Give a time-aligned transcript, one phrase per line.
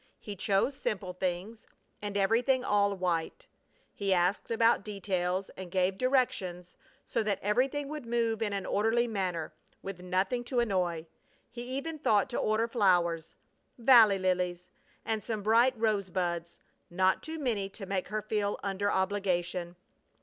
[0.19, 1.67] He chose simple things
[2.01, 3.45] and everything all white.
[3.93, 9.07] He asked about details and gave directions so that everything would move in an orderly
[9.07, 9.53] manner,
[9.83, 11.05] with nothing to annoy.
[11.51, 13.35] He even thought to order flowers,
[13.77, 14.69] valley lilies,
[15.05, 19.75] and some bright rosebuds, not too many to make her feel under obligation.